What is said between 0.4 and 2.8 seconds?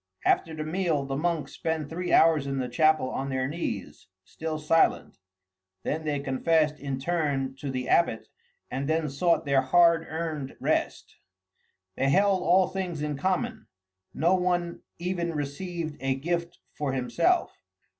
the meal the monks spent three hours in the